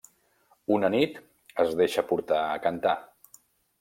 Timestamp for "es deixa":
1.65-2.07